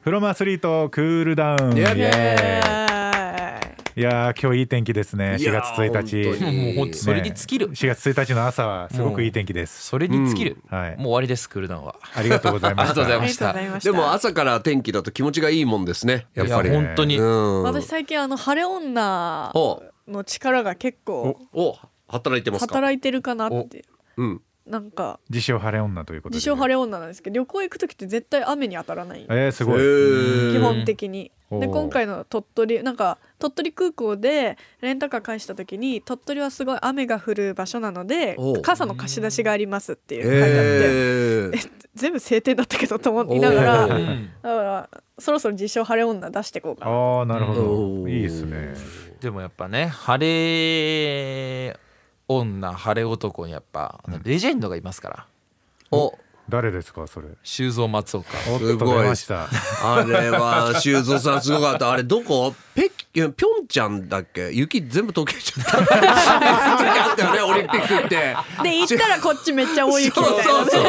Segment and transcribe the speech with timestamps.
[0.00, 1.98] フロムアスリートクールダウンイエー
[3.98, 5.38] いやー今日いい天気ですね。
[5.40, 5.82] 4いやー月
[6.14, 6.44] 1日。
[6.44, 7.66] もう本当それに尽きる。
[7.66, 9.84] ね4月1日の朝はすごくいい天気です。
[9.84, 10.92] それに尽きる、はい。
[10.92, 13.00] もう終わりですクールダウンはありがとうございました。
[13.00, 13.16] ありがとうござ
[13.66, 13.90] いました。
[13.90, 16.70] でも朝から天気だと気持ちがいいもんですねやっぱり。
[16.70, 17.62] 本当に、うん。
[17.64, 21.74] 私最近あの晴れ女おの力が結構お。
[22.06, 22.74] 働いてますか？
[22.76, 23.84] 働いてるかなって。
[24.16, 26.36] うんなんか自称晴れ女ということで。
[26.36, 29.26] 自称晴れ女なんですけど旅行行く時って絶対雨に当たらない。
[29.28, 31.30] えー、すごい、基本的に。
[31.50, 46.90] で今回の鳥取なんか鳥取空港でレンタカー返した時に鳥取はすごい雨が降る場所なので傘の貸し出しがありますっていう書いてあって、え え全部晴天だったけどと思いながらおだーからそろそろ自称晴れ女出していこうかな。
[46.90, 48.14] ああなるほおどー。
[48.14, 48.74] いいですね。
[49.20, 51.78] でもやっぱね晴れ
[52.28, 55.26] 女晴れ男にやっぱ、レジェンドがいますから。
[55.90, 57.28] お誰ですかそれ？
[57.42, 58.30] 修造松岡。
[58.50, 59.48] おっとすごい出ました。
[59.84, 61.90] あれは修造さんすごかった。
[61.90, 62.54] あれどこ？
[62.74, 64.50] ペキいやピョンチャンだっけ？
[64.52, 65.76] 雪全部溶けちゃった。
[65.76, 68.36] 時 あったよねオリンピックって。
[68.62, 70.42] で行ったらこっちめっちゃ大雪みたいな。
[70.44, 70.80] そうそ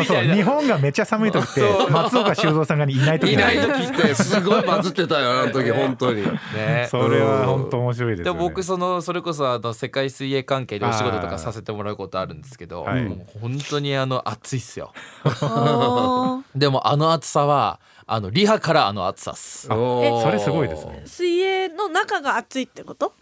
[0.00, 0.34] うそう。
[0.34, 1.60] 日本がめっちゃ寒い時って
[1.90, 6.22] 松岡修造さんがいない時いない時ってすごいバズってたよあの時本当に。
[6.54, 6.88] ね。
[6.90, 8.30] それは本当面白いですね。
[8.32, 13.02] も僕そのそれこそあの世界水泳関係でお仕事とかさせてもらうことあるんですけど、はい。
[13.02, 14.92] もう本当にあの暑いっすよ。
[15.24, 19.72] あでもあの暑さはあのリハからあの暑さっす。
[19.72, 20.22] おー。
[20.22, 21.02] それすごいですね。
[21.04, 23.12] ー水泳の中が暑いってこと？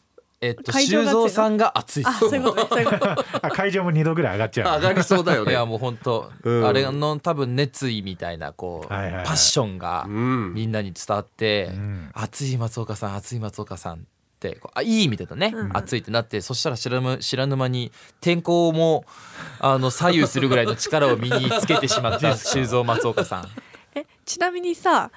[0.40, 2.08] えっと修造さんが暑いっす。
[2.08, 5.52] あそういうこと会場も2度ぐらい上がっちゃう上がりそうだよね。
[5.52, 6.66] いやもう本当、うん。
[6.66, 9.26] あれの多分熱意みたいなこう、はいはいはい。
[9.26, 10.52] パッションがうん。
[10.54, 12.10] みんなに伝わって、ん。
[12.12, 13.94] 熱い松岡さん熱い松岡さん。
[13.94, 13.98] っ
[14.42, 15.76] てこうあいい意味でだね、うん。
[15.76, 19.04] 熱いってなってそしたら知らぬ知らぬ間に天候も
[19.60, 23.48] あの左右するぐらいの力を身につけてしまった 修造松岡さん。
[23.94, 25.10] えちなみにさ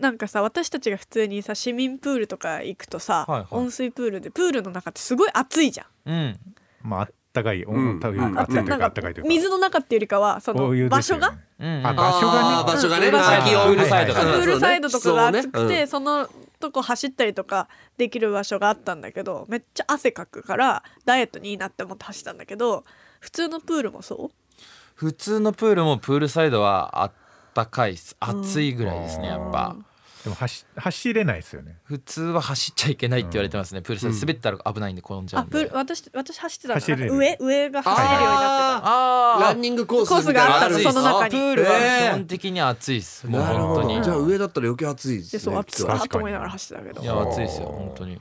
[0.00, 3.46] なんかさ私たちが普通にさ市民プールとか行くとさ、はいはい。
[3.50, 6.10] 温水プールでプールの中ってすごい暑いじゃん。
[6.10, 6.40] うん、
[6.82, 7.98] まああったかい、うん。
[7.98, 9.28] 暑いというかあったかいというか。
[9.28, 11.86] 水の中っていうよりかはその場所が、うん。
[11.86, 12.72] あ場所がね。
[12.72, 13.06] 場所がね。
[13.06, 13.12] うん。
[13.12, 14.32] 空きをプールサイドがね。
[14.32, 15.88] プールサイドとかが暑くて、そうねうん。
[15.88, 16.28] その
[16.62, 17.68] とこ走ったりとか
[17.98, 22.84] できる場所があったんだけどめっちゃ汗かくからダイエットにいいなって思って走ったんだけど
[23.20, 24.62] 普通のプールもそう？
[24.94, 27.12] 普通のプールもプールサイドはあっ
[27.52, 29.76] たかい暑いぐらいですねやっぱ。
[30.24, 31.78] でも走走れないですよね。
[31.82, 35.58] 普通は走っちゃいけないって言われてますね、プールサイド滑ったら危ないんで転んじゃうんで。
[35.58, 38.82] あプール私私走ってた走れるの上上が走れるようになってた。
[38.84, 39.40] あー。
[39.40, 41.30] ランニングコースコースがあったのその中に。
[41.30, 42.08] プールはえー。
[42.08, 43.74] 基本的に暑いっす、もうなるほど。
[43.74, 44.04] 本当に。
[44.04, 47.02] じゃあ上だったら余計暑いですでねそう暑いなと思いながら走ってたけど。
[47.02, 47.66] いや暑いですよ。
[47.66, 48.20] 本当に。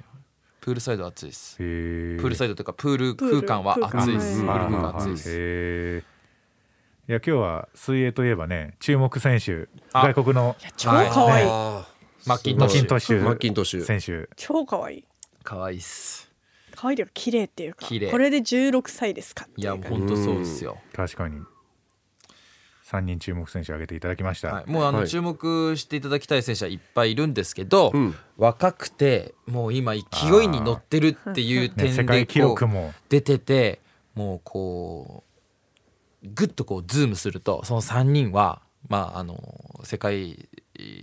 [0.59, 1.57] プールサイド暑いです。
[1.57, 4.41] プールサイドというかプール空間は暑いです。
[4.41, 6.03] プール空あ間暑いです。
[7.09, 7.11] い。
[7.11, 10.07] や今日は水泳といえばね注目選手あ。
[10.07, 10.55] 外国の。
[10.77, 10.97] 超可
[11.33, 11.47] 愛い。
[11.49, 11.85] あ
[12.25, 13.23] マッキントマッシュ。
[13.23, 13.81] マッキントッシュ。
[13.81, 14.29] ュ選手。
[14.35, 15.03] 超可愛い。
[15.43, 16.31] 可愛いっす。
[16.75, 17.43] 可愛いというか綺麗。
[17.45, 21.41] っていうか綺麗これで16歳ですかいや本当そうですよ、確かに。
[22.91, 25.07] 3人注目選手挙げていただきました、はい、もうあのはい。
[25.07, 28.15] 注目していただきたい選手はいっぱいいるんですけど、うん。
[28.37, 29.99] 若くてもう今勢
[30.43, 33.79] いに乗ってるっていうね、点で世界記こう録も出てて
[34.13, 35.23] もうこ
[36.23, 40.49] うグッとこうズームするとその3人はまああの世界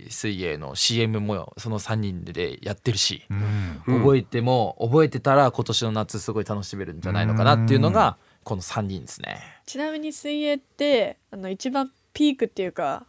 [0.09, 3.81] 水泳の CM もその3人でやってるし、うん。
[3.87, 9.39] うん覚えても覚えてたら今年の夏すごい楽しめるんじゃないのかなっていうのがこの3人ですね。
[9.65, 13.05] ちなみに水泳ってあの一番ピークっていうか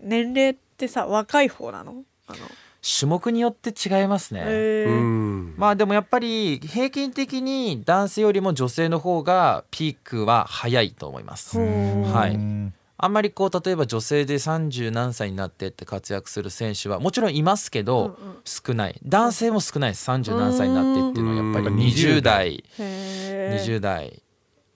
[0.00, 2.04] 年齢ってさ若い方なの？
[2.26, 2.38] あの、
[2.82, 4.42] 種目によって違いますね。
[4.44, 4.90] えー。
[4.90, 5.54] うん。
[5.56, 11.58] まあでもやっぱり平均的に男性よりも女性の方がピークは早いと思います。
[11.58, 12.34] はい。
[12.34, 18.36] うんあんまりこう例えば女性で30何歳になってって活躍する選手はもちろんいますけど、うんうん。
[18.44, 19.00] 少ない。
[19.04, 20.08] 男性も少ないです。
[20.08, 21.80] 30何歳になってっていうのはやっぱりうん。
[21.80, 22.64] 20代。
[22.78, 23.64] へー。
[23.64, 24.22] 20代。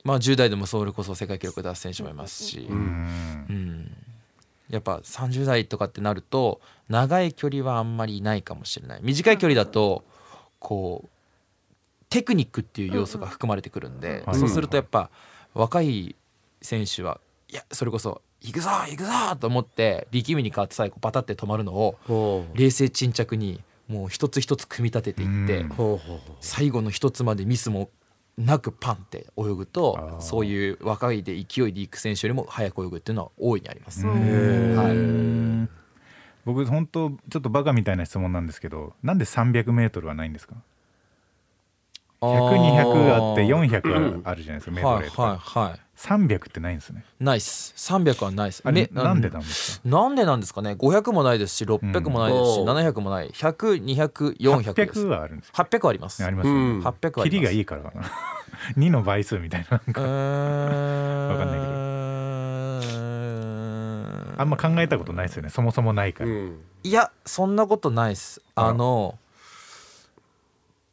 [0.04, 2.78] まあ10代でもそれこそ世界記録出す選手もいますし、ううん。
[3.52, 3.90] ん
[4.70, 9.00] やっぱ30代とかってなると長い距離はあんまりいないかもしれない。
[9.02, 10.04] 短い距離だと
[10.58, 11.08] こう
[12.10, 15.10] テクニックっていう要素が含まれてくるんで、うんそうするとやっぱ
[15.54, 16.16] 若い
[16.60, 17.20] 選手は
[17.50, 21.98] いやそれこそ「行くぞ行くぞ!」と思って力みに変わって最後バタって止まるのを
[22.54, 25.64] 冷静沈着にもう一つ一つ組み立てていって、
[26.40, 27.88] 最後の一つまでミスも
[28.36, 34.06] なくパンって泳ぐとそういう若いで勢いでいく選手よりも早く泳ぐっていうのは大いにあります。
[34.06, 34.76] うん。
[34.76, 35.78] はい。
[36.44, 40.54] 僕本当ちょっとバカみたいな質問なんですけどなんで300メートルはないんですか
[42.20, 47.04] ？100200あってー400あるじゃないですかメーとはいかはい300ってないんですね。
[47.18, 49.30] ナイス300はナイスあれめなんで？
[49.30, 49.88] なんですか？
[49.88, 52.68] なんでなんですかね？500もないですし600もないですし、うん。
[52.68, 53.28] 700もない。
[53.30, 55.00] 10020040です。
[55.04, 56.24] 800はあるんです800はあります。
[56.24, 56.78] ありますようん。
[56.80, 57.24] ね800はあります。
[57.24, 58.04] キリがいいからかな。
[58.78, 61.78] 2の倍数みたいななんうかかんないけど。
[64.40, 65.48] あんま考えたことないですよね。
[65.50, 66.30] そもそもないから。
[66.30, 66.60] うん。
[66.84, 68.40] いやそんなことないです。
[68.54, 69.18] あらあの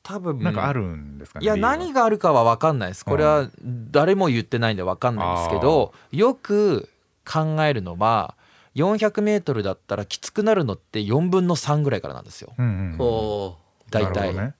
[0.06, 0.40] 多分。
[0.40, 3.04] なんかあるんですかねいや何があるかは分かんないです。
[3.04, 3.50] これは
[3.92, 6.90] 誰も言ってないんで分かんないんですけどよく
[7.26, 8.36] 考えるのは
[8.76, 12.54] 400m だったらきつくなるのって4分の3ぐらいからなんですよ。
[12.58, 13.56] うんうんおー
[13.90, 14.54] 大体、ね。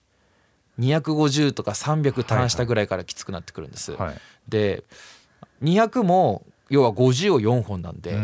[0.80, 4.14] 250とか300ターンしたぐらいからきつくなってくるんです、はい。
[4.48, 4.84] で
[5.62, 8.18] 200も要は50を4本なんで、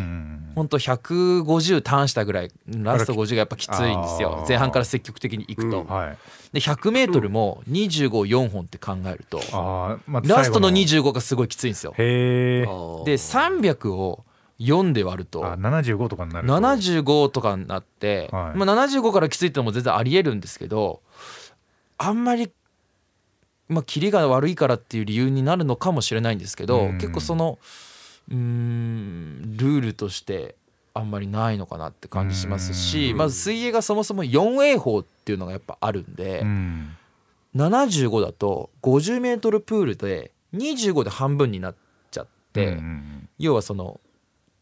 [0.54, 4.44] ほんと150ターンしたぐらいラスト50がやっぱきついんですよ。
[4.48, 5.86] 前半から積極的にいくと、うん。
[5.86, 6.18] はい。
[6.52, 9.40] で 100m も254本って考えると、
[10.06, 11.94] まあラストの最後25がすごいきついんですよ。
[11.96, 12.04] で
[13.14, 14.24] 300を
[14.58, 16.54] 4で割るとあ75とかになると。
[16.54, 18.58] 75とかになって、はい。
[18.58, 21.00] まあ、75からきついってのも全然ありえるんですけど
[21.96, 22.50] あんまり
[23.68, 26.98] まあキリが悪いからっていう理由になるのかもしれないんですけど、うん。
[26.98, 27.58] 結構その
[28.30, 30.56] うーんルールとして
[30.94, 33.16] あんまりないのかなって感じしますしうん。
[33.18, 36.96] まず水泳がそもそも 4A 法っていうのがやっぱあるんで、うん。
[37.56, 41.74] 75だと 50m プールで25で半分になっ
[42.10, 42.78] ちゃって。
[43.38, 44.00] 要はその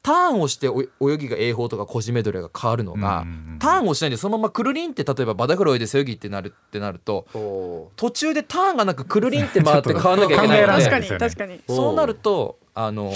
[0.03, 3.27] ターンをしてお泳ぎが A 法とか個人メドレーが変わるのが、
[3.59, 11.61] ターンをしないでそのままくるりんって例えばバタフライで背泳ぎってなるってなるとお途中でターンがなくくるりんって回って変わんなきゃいけないので確かに。
[11.69, 13.13] そうなるとあの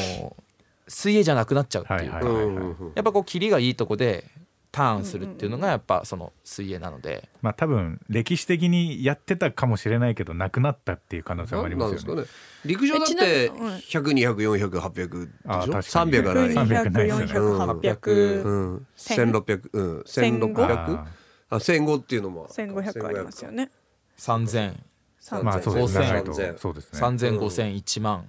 [0.88, 2.10] 水泳じゃなくなっちゃうっていう。
[2.10, 2.76] か、はいはいはい。
[2.94, 4.24] やっぱこうキリがいいとこで
[4.70, 12.22] ターンするっていうのがやっぱその水泳なので、まあ多分歴史的にやってたかもしれないけどなくなったっていう可能性もありますよね。
[12.22, 12.28] ね。
[12.64, 16.12] 陸上だってえちなみにはい100200400800あでしょ確かに。
[16.12, 20.02] 300がない300 200、ないですよね400、800、うん千1600うん。
[20.06, 21.06] 千五？1600あ
[21.50, 22.48] あ1500っていうのも。
[22.48, 23.70] 1500ありますよね。
[24.18, 24.74] 3000ー
[25.20, 26.04] 三まあそうですね。
[26.04, 26.32] 5000長いと。
[26.32, 27.00] 3000そうですね。
[27.00, 28.28] 3000、5000、1万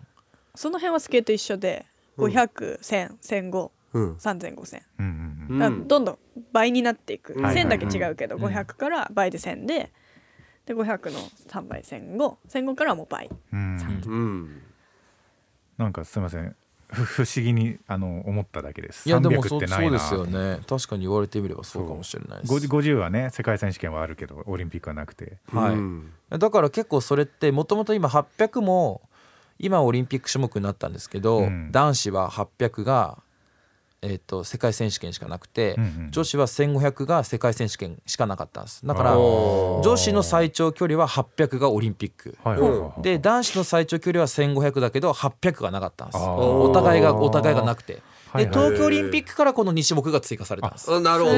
[0.55, 1.85] その辺はスケート一緒で
[2.17, 3.17] 500、1000、
[3.51, 4.13] 1500、うん。
[4.15, 4.81] 3000、5000。
[4.99, 5.59] うんうんうん。
[5.59, 6.17] だからどんどん
[6.51, 8.43] 倍になっていく、うん1000だけ違うけど、うん。
[8.43, 9.91] 500から倍で1000で
[10.65, 13.29] で500の3倍10051005からはもう倍。
[13.53, 14.61] うん。
[15.77, 16.55] なんかすみません。
[16.87, 19.07] ふ不思議にあの思っただけです。
[19.09, 20.59] いやでも300そそうですよね。
[20.67, 22.53] 確かに言われてみればそうかもしれないです。
[22.53, 25.37] 50, 50はね世界選手権はあるけどオリンピックはなくて。
[25.51, 25.73] はい。
[25.73, 26.11] うん。
[26.29, 29.01] だから結構それってもともと今800も
[29.59, 31.71] 今オリンピック種目になったんですけど、うん。
[31.71, 33.19] 男子は800が、
[34.01, 38.85] えー、と世界選手権しかなくて、うんうん女子は1500が世界選手権しかなかったんです。
[38.85, 42.37] だから女子の最長距離は800がオリンピック。
[42.43, 43.01] はいはいはいはい。
[43.01, 46.17] で男子の最長距離は1500だけど800がなかったんです。
[46.19, 48.01] お互いがお互いがなくて。
[48.37, 50.93] で東京オリンピックからこの2種目が追加されたんです。
[50.93, 51.35] あなるほど。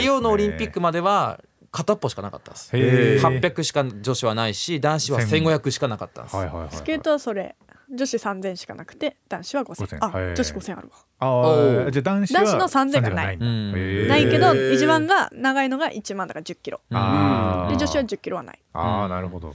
[0.00, 2.76] リオのオリンピックまでは片っぽしかなかったんです。
[2.76, 3.40] へー。
[3.40, 6.76] 800しか女子はないし男子は1500しかなかったんです、はいはいはいはい。
[6.76, 7.56] スケートはそれ
[7.90, 10.94] 女子3000しかなくて男子は5000 5000あ、はい女子5000あるわ。
[11.20, 13.38] あおーーじゃあ男子は男子の3000がない。
[13.38, 16.80] ないけど一番が長いのが1万だから1 0キロ。
[16.90, 18.58] で女子は1 0キロはない。
[18.72, 19.54] あーなるほど。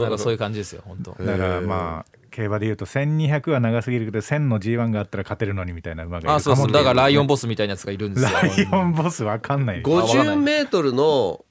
[0.08, 1.10] んかそういう感じですよ本当。
[1.12, 6.26] だからまあ競馬で言うと1200は長すぎるけど1000の G1 があったら勝てるのにみたいな馬がいる。
[6.28, 6.72] かもあそうそう。
[6.72, 8.30] だからライオンボボスみたいなやつがいるんですよ。
[8.30, 11.44] ライオンボスわかんないわかんない 50m の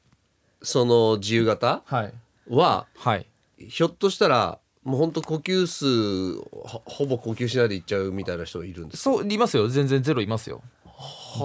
[0.62, 2.13] その自由形はい。
[2.50, 3.25] ははい。
[3.60, 9.15] ひょっとしたらもう本当呼吸数ほほぼ呼吸しないでいっちゃうみたいな人いるんですか？
[9.17, 9.67] そういますよ。
[9.67, 10.62] 全然ゼロいますよ。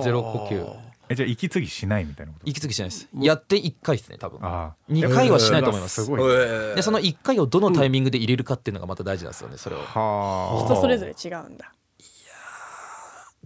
[0.03, 0.76] ゼロ呼吸。
[1.11, 2.47] えじゃあ息継ぎしないみたいなこと？
[2.49, 4.38] 息継ぎしないですやって1回ですね多分。
[4.43, 4.93] ああ。
[4.93, 6.05] 2回はしないと思います。
[6.05, 6.26] すごいね。
[6.29, 9.81] えでその1回をどのタイミングで入れるかっていうのがまた大事なんですよねそれを。
[9.81, 10.64] はあ。
[10.64, 11.73] 人それぞれ違うんだ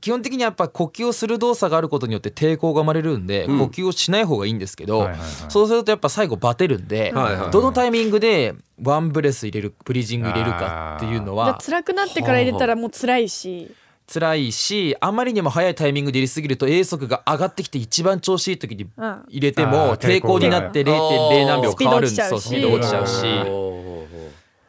[0.01, 3.59] 基本的にやっぱ呼吸をする動作があることによって抵抗が生まれるんで、うん。
[3.59, 5.29] 呼吸をしない方がいいんですけど、はいはいはい。
[5.49, 7.51] そうするとやっぱ最後バテるんで、はいはいはい。
[7.51, 13.71] どのタイミングでワンブレス入れるブリージング入れるかっていうのは辛くなってから入れたらもう辛いし。
[14.11, 19.25] 辛いしあまりにも早いタイミングで入れすぎると A 速が上がってきて一番調子いい時にうん。
[19.29, 22.63] 入れてあもー抵抗になって0.0何秒変わるんですススピー。
[22.63, 23.11] ドピード落ちちゃうし。
[23.11, 23.79] 落ちちゃうし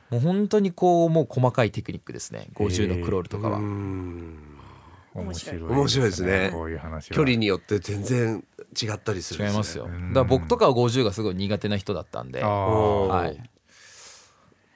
[0.10, 2.48] もう本当にこうもう細かいテクニックですね。
[2.56, 3.60] 50のクロールとかは。
[5.22, 5.62] 面白い。
[5.62, 6.50] 面白いですね。
[6.52, 7.16] こういう話は。
[7.16, 8.44] 距離によって全然
[8.82, 9.48] 違ったりするんですね。
[9.50, 9.86] 違いますよ。
[9.86, 10.14] だうん。
[10.14, 13.50] から僕とかは50がすごい苦手な人だったんで、あおあはい。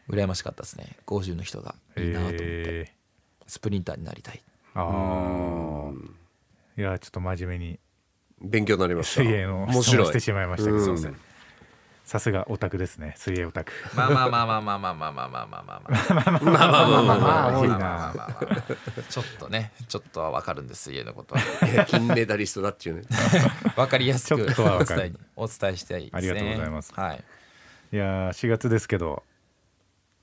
[0.09, 0.97] 羨ましかったですね。
[1.07, 2.93] 50の人がいいなと思って、え
[3.47, 4.41] スプリンターになりたい。
[4.75, 5.91] ー、ああ
[6.77, 7.79] いやちょっと真面目に。
[8.41, 9.21] 勉強になりました。
[9.21, 11.32] 水泳の面白いしてしまいましたけどうんすいません
[12.03, 18.33] さすがオタクですね水泳オタクまあまあまあまあまあまあまあまあまあまあまあまあまあまあまあまあまあ
[19.09, 21.41] ちょっとね、ちょっとはわかるんです家のことは。
[21.87, 23.03] 金メダリストだっていうね
[23.75, 24.45] わかりやすく
[25.35, 26.09] お伝えしたいですね。
[26.11, 27.23] ありがとうございますはい。
[27.93, 29.23] いやー4月ですけど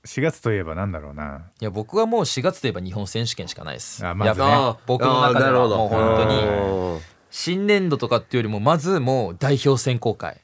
[0.05, 4.05] 4月といえばなんだろうないや僕はもう4月といえば日本選手権しかないです。
[4.05, 4.47] あまずね
[4.85, 6.35] 僕の中ではもう本当に
[6.95, 10.39] に新年度とかっていうよりもまずもう代表選考会、うん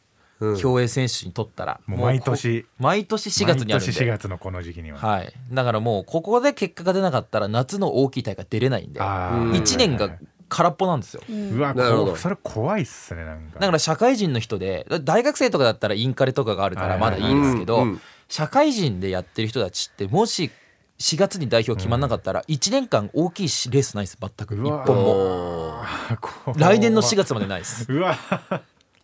[0.60, 2.64] 競泳選手にとったらもう毎年。
[2.64, 4.06] こ毎年4月にあるん毎年4で。
[4.12, 9.02] 月のこの時期には、はい、だからもうここで結果が出なかったら夏の大きい大会出れないんで。
[9.02, 9.52] あー。
[9.54, 10.18] 1年が
[10.50, 11.22] 空っぽなんですよ。
[11.30, 12.06] うわなるほど。
[12.08, 13.60] こうそれ怖いっすねなんか。
[13.60, 20.52] だから社会人の人でだ大学生とかだったらインカレとかがあるからまだいいですけど、うんうん社会人でやってる人たちってもし
[21.00, 24.56] 4月に代表決まんなかったら1年間大きいしレースないです全く。
[24.56, 26.56] うわ1本も。
[26.58, 27.92] 来年の4月までないです。
[27.92, 28.18] うわ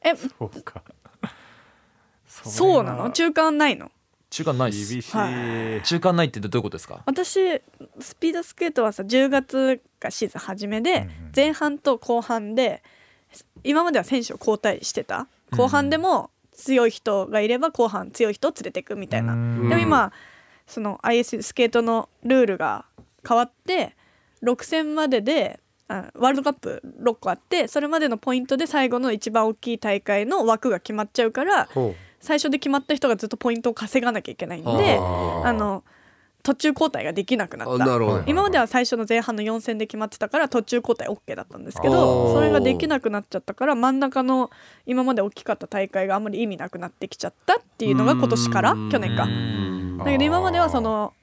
[0.01, 0.83] えそうか
[2.43, 3.11] そうなの？
[3.11, 3.91] 中間ないの？
[4.29, 4.71] 中間ない？
[4.71, 7.01] です厳しい、は中間ないってどういうことですか？
[7.05, 7.61] 私
[7.99, 12.83] スピードスケートはさ10月がシーズン初めで、うんうん前半と後半で
[13.63, 15.27] 今までは選手を交代してた。
[15.51, 19.69] 後半でも強い人がいれば後半強い人を連れていくみたいな、うん。
[19.69, 20.11] でも今
[20.67, 22.85] その IS スケートのルールが
[23.27, 23.95] 変わって
[24.43, 35.83] 6戦までであワールドカップ6個あってそれまでのポイントで最後の一番大きい大会の枠が決まっちゃうからほ最初で決まった人がずっとポイントを稼がなきゃいけないんであの
[36.41, 38.23] 途中交代ができなくなった。
[38.25, 44.49] 今までは最初の前半の4戦で決まってたから途中交代 OK だったんですけどそれができなくなっちゃったから真ん中の
[44.85, 48.89] 今まで大きかった大会があんまり意味なくなってきちゃったっていうのが今年からうん。
[48.89, 49.23] 去年か。
[49.23, 49.97] うん。
[49.97, 51.13] だけど今まではその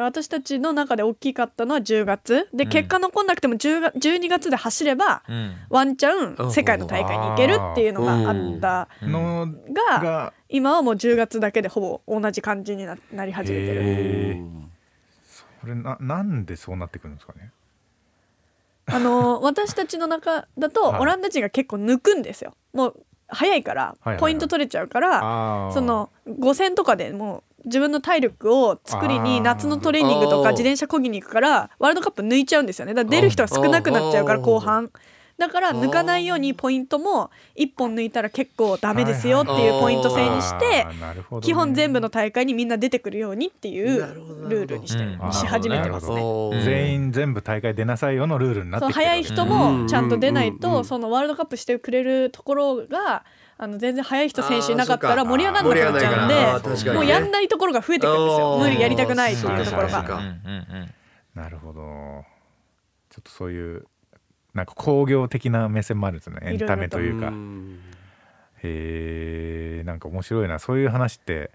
[0.00, 2.48] 私たちの中で大きかったのは10月。
[2.52, 2.70] でうん。
[2.70, 5.54] 結果残んなくても10月12月で走ればうん。
[5.70, 8.88] ワンチャン世界の大会に行けるっていうのがあった。
[9.02, 13.80] のがが今はもう10月だけでほぼ同じ感じにななり始めてる。
[13.82, 14.64] へー。
[15.60, 17.50] これななんでそうなってくるんですかね？
[18.86, 21.00] あの 私たちの中だとはい。
[21.00, 22.54] オランダ人が結構抜くんですよ。
[22.72, 32.94] もう早いからポイント取れちゃうから、その5戦とかでもう自分の体力を作りに夏のトレーニングとか自転車こぎに行くからワールドカップ抜いちゃうんですよね。
[32.94, 34.90] だから出る人が少なくなっちゃうから後半。
[35.36, 40.86] だから抜かないようにポイントも1本抜いたら結構ダメですよっていうポイント制にして
[41.42, 45.02] 基本全部の大会にみんな出てくるようにっていうルールにして
[45.32, 46.22] し始めてますね。
[46.64, 53.24] 全員全部大会出なさいよのルールになってそうきてる早い人うんもちゃんと出ないとそのワールドカップしてくれるところが
[53.56, 58.58] あの全然早い人選手いなかったら盛り上がんなくなっちゃうんでもうやんないところが増えてくるんですよ。
[58.58, 60.20] 無理やりたくないっていうところが
[61.34, 62.24] なるほど。
[63.10, 63.86] ちょっとそういう
[64.54, 66.38] なんか工業的な目線もあるんですね。
[66.42, 67.30] エンタメというか。
[67.30, 67.78] ん。
[68.62, 70.58] へえんか面白いな。
[70.58, 71.50] そういう話って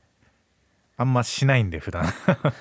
[0.98, 2.06] あんましないんで普段。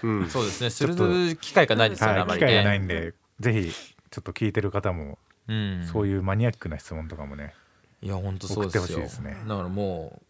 [0.03, 0.29] うん。
[0.29, 0.71] そうですね。
[0.71, 2.47] する機会がないですよね、はいあまりね。
[2.47, 3.73] 機会がないんでぜひ
[4.11, 5.19] ちょっと聞いてる方も
[5.49, 7.55] うん、そういうマニアックな質問とかもね
[8.01, 9.09] いや本当そうですよ。
[9.09, 9.37] すね。
[9.47, 10.21] だからも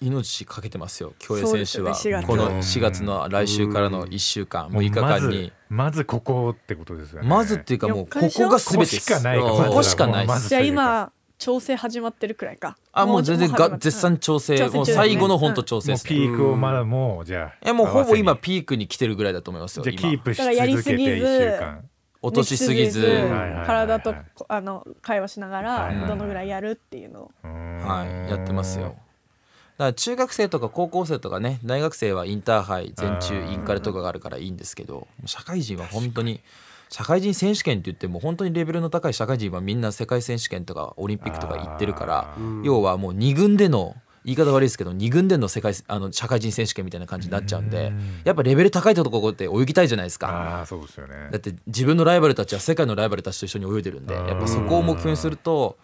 [0.00, 5.52] う命かけてますよ競泳選手は、ね4月この4月の来週からの1週間6日間に。
[5.68, 7.28] まずここってことですよね。
[7.28, 8.44] まずっていうかもう4日でしょ？
[8.44, 10.26] ここが全てここしかないこここしかない。
[10.26, 12.76] ですじゃあ今調整始まってるくらいか。
[12.92, 21.84] あもう全然が絶賛調整もう最後の本当調整ピークをまだもうじゃあえもうほぼ今ピークに来てるぐらいだと思いますよじゃあキー今プしだからやり続けてすぎず1週間
[22.22, 23.02] 落としすぎず。
[23.66, 27.20] 体とこあの会話しながらどのぐらいやるっていうの。
[27.22, 28.96] をはいやってますよ。
[29.82, 36.40] から中学生とか高校生とかね大学生はインターハイ全中インカレとかがあるからいいんですけど社会人は本当に
[36.88, 48.20] 社会人選手権って言っても本当にレベルの高い社会人はみんな世界選手権とかオリンピックとか行ってるから要はもう2軍での言い方悪いですけど2軍での世界あの社会人選手権みたいな感じになっちゃうんでうん。
[48.24, 50.28] やっぱレベル高いところって泳ぎたいじゃないですか。
[50.28, 51.14] ああそうですよね。
[51.30, 54.26] だって自分のライバルたちは世界のライバルたちと一緒に泳いでるんでうん。
[54.26, 55.76] やっぱそこを目標にすると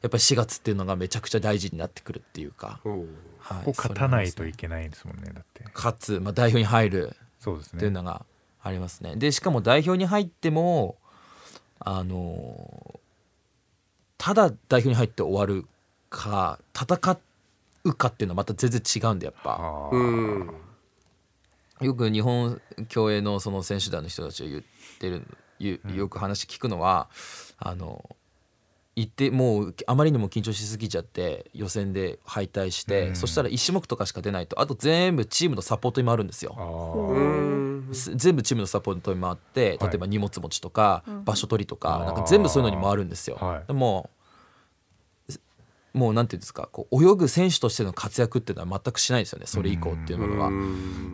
[0.00, 2.90] やっぱり4月っていうのがめちゃくちゃ大事になってくるっていうか、う。
[2.90, 2.92] ん
[3.38, 5.64] はい、ここ勝たないといけないですもんねだって。
[5.74, 7.78] 勝つ、まあ、代表に入るそうですね。
[7.78, 8.24] っていうのが
[8.62, 9.16] ありますね。
[9.16, 10.96] でしかも代表に入っても
[11.80, 13.00] あの
[14.18, 15.66] ただ代表に入って終わる
[16.08, 17.18] か戦
[17.84, 19.90] うかっていうのはまた全然違うんでやっぱ。
[21.80, 24.62] よく日本競泳のその選手団の人たちが言っ
[25.00, 25.26] てる
[25.58, 27.08] ゆよく話聞くのは、
[27.58, 28.16] あの
[28.94, 33.16] 行ってもうあまりにも緊張しすぎちゃって予選で敗退して、うん。
[33.16, 36.54] そしたら1種目とかしか出ないとあと全部チームのサポートに回るんですよ。
[37.90, 41.24] 全部チームのサポートに回ってはい例えば荷物持ちとか、うん。
[41.24, 43.36] 場所取りとかなんか全部そういうのに回るんですよ。
[43.40, 43.66] はい。
[43.66, 44.21] でもす
[45.92, 50.50] もうなんていうんですかこう泳ぐ選手としての活躍っていうのは全くしないですよねそれ以降っていうものは。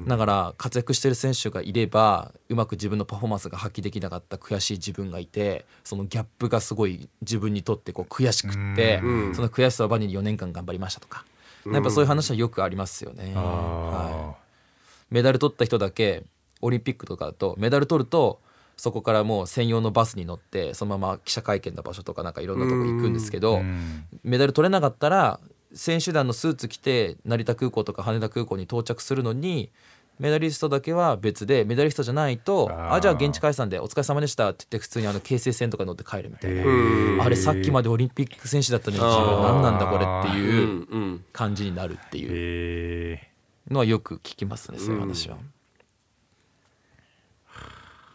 [0.07, 9.35] だから活躍してる選手がいればうまく自分のパフォーマンスが発揮できなかった悔しい自分がいてそのギャップがすごい自分にとってこう悔しくってうん。
[9.35, 11.25] その悔しさをバネに4年間頑張りましたとか。
[11.67, 13.33] やっぱそういう話はよくありますよね。
[13.35, 15.15] はあい。
[15.15, 16.25] メダル取った人だけ
[16.61, 18.41] オリンピックとかだとメダル取ると
[18.79, 24.05] そこからもう専用のバスに乗ってそのまま記者会見の場所とかなんかいろんなとこ行くんですけーどうん。
[24.23, 25.41] メダル取れなかったら
[25.75, 29.71] 選手団のスーツ着て成田空港とか羽田空港に到着するのに
[30.19, 37.25] メダリストだけは別でメダリストじゃないとあじゃあ現地解散でお疲れ様でしたって言って普通にあの京成線とか乗って帰るみたいな。
[37.25, 43.29] あれさっきまでオリンピック選手だったのに自分は何なんだこれってういう感じになるっていうえ
[43.71, 45.37] のはよく聞きますねそういう話は。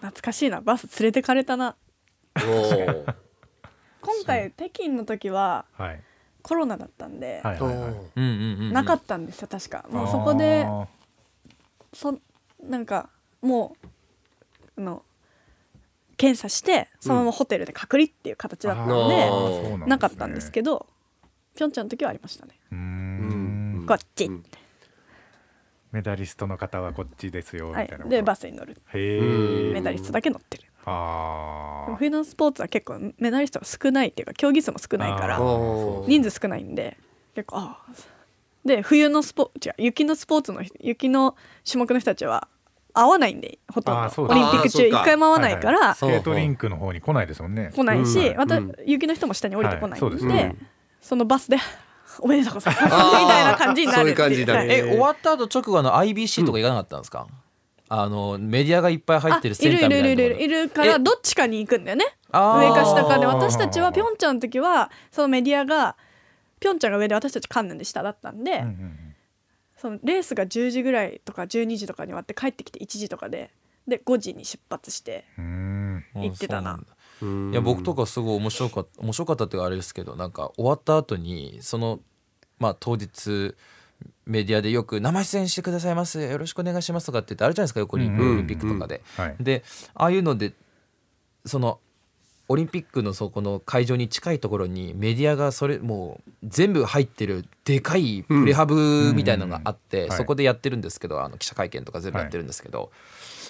[0.04, 0.60] 懐かしいな。
[0.60, 1.78] バス連れてかれたな。
[2.36, 2.46] 今
[4.26, 6.04] 回北京の時はーはい。
[6.42, 7.92] コロナだったんで、はいはいはい。
[7.92, 8.22] うんうんう
[8.58, 8.74] んうん。
[8.74, 9.86] なかったんですよ確か。
[9.90, 10.88] もうそこであ
[11.94, 12.20] そ
[12.62, 13.10] なんか
[13.42, 13.78] も
[14.76, 15.06] うあの
[16.18, 20.86] 検査してそのままホテルで隔離っていう形だったーので、あーそうななかったんですけど
[21.56, 23.84] ピョンチャンの時はありましたね、うーうん。
[23.84, 24.44] んこっち、うん
[25.94, 27.88] メダリストの方はこっちですよみはい。
[27.88, 28.82] たいなでバスに乗る。
[28.94, 30.64] メダリストだけ乗ってる。
[30.86, 36.98] あ冬のスポーツは結構メダリストが少ないっていうか競技数も少ないから人数少ないんで
[37.36, 37.94] 結構ああ
[38.66, 41.36] で冬のスポ違う雪のスポーツの人雪の
[41.70, 42.50] 種目の人たちは
[42.94, 44.24] 合わないんでほとんど。
[44.24, 45.96] オリンピック中一回も合わないから、はいはい。
[45.96, 47.72] スケートリンクの方に来ないですもんね。
[47.74, 48.38] 来ないし、うん。
[48.38, 48.74] またうん。
[48.86, 50.56] 雪の人も下に降りてこないんで,、はいそうですね。
[51.02, 51.58] そのバスで
[52.20, 52.86] おめでとうございます。
[52.88, 57.28] みたいな感じになるそういう感じになるはいえ終わった後直後あの IBC とか行かなかったんですか、
[57.90, 60.44] あのメディアがいっぱい入ってるあいるセンターみたいるいるいいなところる。
[60.44, 62.06] いるからえどっちかに行くんだよね。
[62.32, 63.26] 上か下かで。
[63.26, 65.96] 私たちはピョンチャンの時はそのメディアが
[66.60, 69.16] ピョンチャンが上で私たちカンヌンで下だったんで、うんうんうん。
[69.76, 73.52] そのレースが10時ぐらいとか12時とかに終わって帰ってきて1時とかで
[73.88, 76.78] で5時に出発して行ってたな。
[76.78, 76.80] な
[77.22, 82.00] いや僕とかすごい面白かった面白かったっていうかあれですけどなんか終わった後にその
[82.60, 83.56] まあ当日
[84.26, 89.02] メディアでよく「生出演してくださいますよろしくお願いします」とかって言ってあるじゃないですか横にオリンピックとかで。
[89.16, 89.36] はい。
[89.40, 90.54] でああいうので
[91.46, 91.80] その
[92.50, 102.92] オリンピックのそこの会場に近いところにメディアがそれもう全部入ってるでかいプレハブみたいなのがあって、そこでやってるんですけどあの記者会見とか全部やってるんですけど、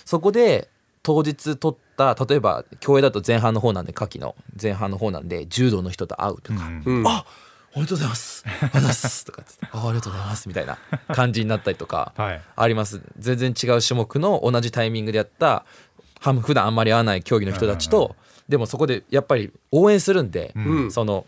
[0.05, 0.69] そこで
[1.03, 4.35] 当日撮った例えば競泳だと前半の方なんで夏季の。
[4.61, 6.83] 前半の方なんで柔道の人と会うとか「うん。
[6.85, 7.07] うん。
[7.07, 7.25] あ
[7.75, 8.43] おめでとうございます。
[8.45, 10.77] ありがとうございます」とかっつって「あありがとうございます」みたいな
[11.13, 12.13] 感じになったりとか。
[12.15, 12.41] はい。
[12.55, 13.01] あります。
[13.19, 15.65] 全然違う種目の同じタイミングでやった
[16.19, 18.15] は普段あんまり会わない競技の人たちと
[18.47, 20.91] でもそこでやっぱり応援するんで、うん。
[20.91, 21.25] その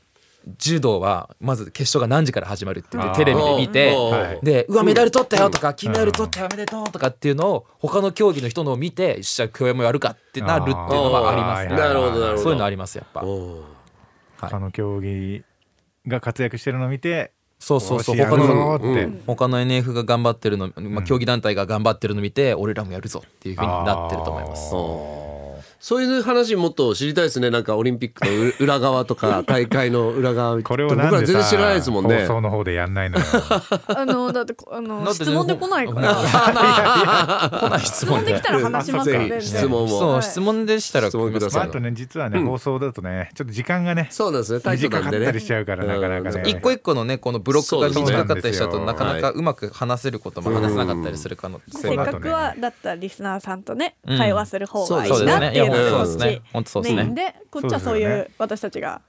[0.59, 3.95] 柔道はまず決勝が何時から始まるって言ってテレビで見て
[4.43, 11.75] で「うわメダル取ったよ」とか「金メダル取ったよおめでとう」とかっていうのを他の競技の人のを見て「よっしゃ競泳もやるか」ってなるっていうのはありますね。
[11.75, 12.37] なるほどなるほど。
[12.37, 13.23] そういうのありますやっぱ。
[14.37, 15.43] 他の競技
[16.07, 18.17] が活躍してるのを見てそうそうそう。
[18.17, 19.23] 他のうん。
[19.25, 25.24] 他の NF が頑張ってるの、まあ、競技団体が頑張ってるの見て俺らもやるぞっていうふうになってると思います。
[25.85, 27.51] そういう話もっと知りたいですね。
[27.51, 30.59] なんかオリンピックのう 裏側とか大会の裏側。
[30.63, 32.21] これを僕なんでさら全然知らないですもんね。
[32.21, 33.25] 放送の方でやんないのよ。
[33.95, 37.79] あのだってこあの質問で来ないから。
[37.81, 41.59] 質 質問できたら話しますよぜ全然ひ質問もそう質問でしたら質問ください。
[41.59, 44.61] まあ、あとね実はね、放送だとねちょっと時間がねそうなんですね。
[44.65, 46.41] 短かったりしちゃうからなかなかね。
[46.43, 54.17] うん一個一個のねこのブロックが短かったりしちゃうとなかなかうまく話せることも話せなかったりする可能せ性がっかくはだったらリスナーさんとねうん。
[54.17, 56.35] 会話する方がいいなっていうそうですね。
[56.35, 57.03] ち本当そうですね。
[57.03, 59.01] メインでこっちはそういそう私たちが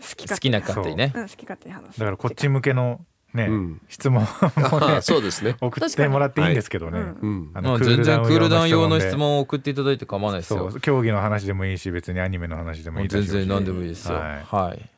[0.00, 0.34] 好き勝手。
[0.34, 1.12] 好きな勝手にね。
[1.14, 2.00] うん好き勝手に話す。
[2.00, 3.00] だからこっち向けの
[3.34, 3.80] ね、うん。
[3.88, 5.56] 質問もねあ そうですね。
[5.60, 7.50] 送ってもらっていいんですけどね、確うん。
[7.54, 10.72] あまあ全然クールダウン用の質で問を送っていただいて構わないですよ。
[10.80, 14.14] 競技の話でもいいし別にアニメの話でもいい全でしょうし然何でもいいですよ。
[14.16, 14.90] ははい。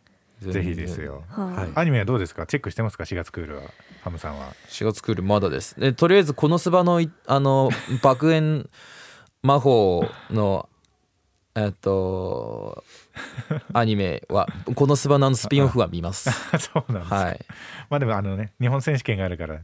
[0.46, 1.24] い、ぜひですよ。
[1.30, 1.54] はい。
[1.56, 2.46] はいアニメはどうですか？
[2.46, 3.62] チェックしてますか？4月クールは。
[4.02, 4.52] ハムさんは。
[4.68, 5.78] 4月クールまだです。
[5.78, 7.70] でとりあえずこのスバのいあの
[8.02, 8.64] 爆炎
[9.42, 10.68] 魔法の
[11.58, 12.84] えっと
[13.72, 16.30] アニメはこのスバのあのスピンオフは見ます。
[16.58, 17.46] そうなんですか、はい。
[17.90, 19.62] まあでもあのね日本選手権があるからちょ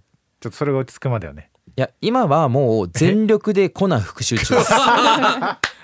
[0.49, 1.51] っとそれが落ち着くまではね。
[1.77, 4.73] いや今はもう全力でコナン復習中です。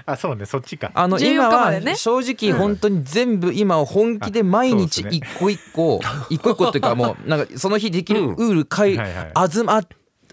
[0.07, 0.91] あそうねそっちか。
[0.95, 8.35] あの14今は正直本当に全部今は本気で毎日一個一個一個一個っていうかもうなんかその日できるうん。
[8.35, 8.99] ウールかい
[9.35, 9.81] あずま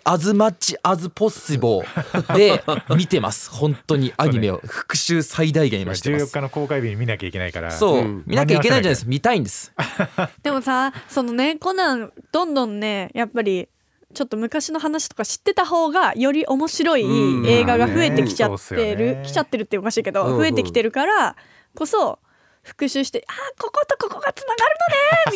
[0.10, 2.64] アズマッチアズポッシボーで
[2.96, 3.50] 見てます。
[3.52, 4.62] 本当にアニメを。
[4.66, 7.72] 復習最大限今してま14す日の公開日に見なきゃいけないから。
[7.72, 8.24] そう、うん。
[8.26, 9.06] 見なきゃいけないじゃないです。
[9.06, 9.74] 見たいんです。
[10.44, 13.68] でもさそのねコナンどんどんねやっぱり
[14.14, 17.46] ちょっと昔の話とか知ってた方がより面白いうん。
[17.46, 19.24] 映画が増えてきちゃってる、よね。
[19.26, 20.36] 来ちゃってるっておかしいけど、うんう。
[20.36, 21.36] ん増えてきてるから
[21.76, 22.20] こそ
[22.64, 24.76] 復習してあーこことここがつながる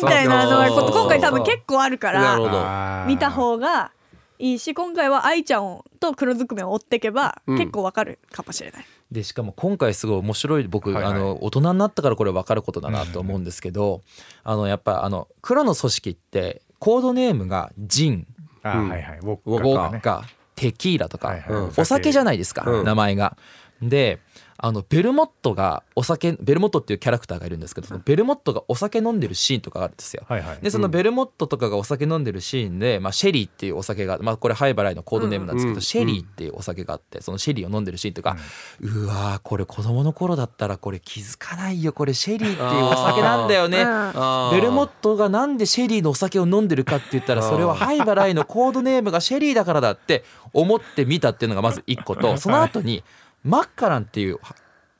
[0.02, 3.92] みたいなのが今回多分結構あるから見た方が
[4.38, 7.58] いいし今回は愛ちゃんをと黒ずくめを追っていけばうん。
[7.58, 8.84] 結構わかるかもしれない。
[9.10, 11.12] でしかも今回すごい面白い僕、はいはい。
[11.12, 14.00] あの大人になったからこれ分かることだなと思うんですけど、
[14.42, 18.26] あのやっぱあの黒の組織ってコードネームがジン。
[18.64, 18.70] うん。
[18.70, 19.18] あはいはい。
[19.18, 19.90] ウォッウォカとか。
[19.90, 22.84] ねッカテキーラとか、はいはいうんお酒じゃないですか、うん。
[22.84, 23.36] 名前が。
[23.80, 24.20] で
[24.56, 30.24] あのベルモットがお酒ベルモットっていうキャラクターがいるんですけどそのベルモットがお酒飲んでるシーンとかがあるんですよ。
[30.28, 30.58] はいはい。
[30.62, 38.36] でそのベルモットとかがお酒飲んでるシーンで、まあ、シェリーっていうお酒が、まあ、これハイバライのコードネームなんですけど、うんシェリーっていうお酒があってそのシェリーを飲んでるシーンとか、
[38.80, 43.78] うわーこれ子供の頃だったらこれ気づかないよこれシェリーっていうお酒なんだよね。
[43.78, 53.02] ベルモットがなんでシェリーのお酒を飲んでるかって言ったらそれはハイバライのコードネームがシェリーだからだって思ってみたっていうのがまず一個と その後に
[53.44, 54.38] マッカランっていう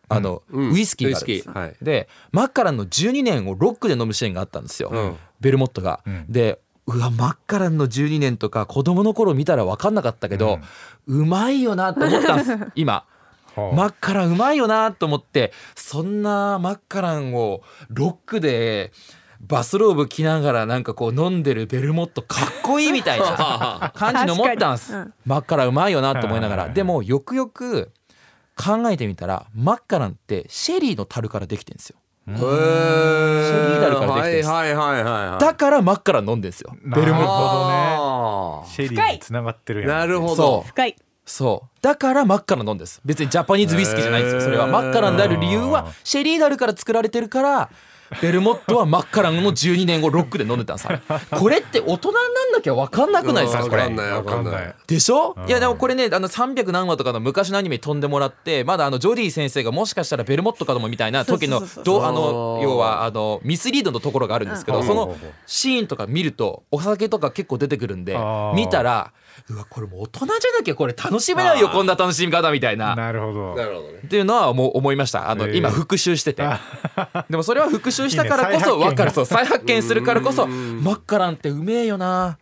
[0.09, 0.73] あのうん。
[0.73, 1.37] ウイスキーがあるんです。
[1.37, 1.59] ウイスキー。
[1.59, 1.77] はい。
[1.83, 5.17] でマッカランの12年をロックで飲むシーンがあったんですよ、うん。
[5.41, 6.01] ベルモットが。
[6.07, 6.27] うん。
[6.29, 10.59] でうわマッカランの12年とか子供の頃見たら分かんなかったけど、
[11.07, 12.59] うまいよなと思ったんです。
[12.75, 13.05] 今。
[13.55, 18.93] マッカランうまいよなと思ってそんなマッカランをロックで
[19.43, 24.93] バスローブ着ながらなんかこう飲んでるベルモットかっこいいみたいな感じに思ったんです、
[25.27, 26.69] マッカランうまいよなと思いながら。
[26.71, 27.91] でもよくよく
[28.57, 31.97] 考えてみたらマッカランってシェリーの樽からできてるんですよ。
[32.27, 35.41] シェリーダルからできてるんですはいはいはいはいはい。
[35.41, 36.75] だからマッカラン飲んでんですよ。
[36.85, 40.37] ベルモットあーシェリーに繋がってるやんなるほど。
[40.37, 40.97] そう深い。
[41.25, 41.69] そう。
[41.83, 43.01] だからマッカラン飲んです。
[43.05, 44.41] 別にジャパニーズウイスキーじゃないんですよ。
[44.43, 44.67] それは。
[44.67, 47.71] マッカランである理由はシェリーダルから作られてるから
[48.21, 50.89] ベルモットはマッカランの12年後ロックで飲んでたんです
[51.31, 53.83] これって大人になんなきゃ分かんなくないですかこれ。
[53.83, 54.75] わかんないわかんない。
[54.87, 55.35] でしょ？
[55.39, 55.49] うん。
[55.49, 64.87] いやでもこれねあの300何話とかの昔のアニメ飛んでもらってまだあのジョディ先生がもしかしたらベルモットかもみたいな時のどうああのー要はあのミスリードのところがあるんですけどうん。
[64.87, 68.19] そのシーンとか見るとお酒とか結構出てくるんで
[68.55, 69.13] 見たら
[69.51, 72.95] うわこれもう大人じゃなきゃこれ楽しめないよこんな楽しみ方みたいな。
[72.95, 73.55] なるほど。
[73.57, 73.99] なるほどね。
[74.05, 75.31] っていうのはもう思いました。
[75.31, 75.57] あの、えー。
[75.57, 76.43] 今復習してて。
[77.29, 79.11] でもそれは復習したからこそ分かる。
[79.11, 80.83] そう再発見するからこそうん。
[80.83, 82.39] マッカランってうめえよな。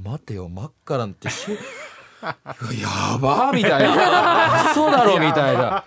[0.00, 1.28] 待てよマッカランって
[2.22, 4.70] やばーみたいな。
[4.70, 5.84] 嘘だろみたいな。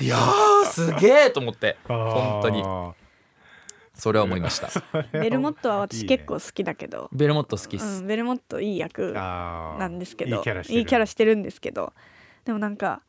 [0.00, 0.66] いやー。
[0.66, 1.76] すげえと思って。
[1.88, 2.62] 本当に。
[2.64, 2.92] あ
[4.00, 4.70] それは思いました。
[5.12, 7.08] ベルモットは私結構好きだけど。
[7.14, 10.38] ベルモット好きっうすん、ベルモットいい役なんですけど。
[10.38, 10.78] いいキャラしてる。
[10.78, 11.92] いいキャラしてるんですけど。
[12.44, 13.02] でもなんか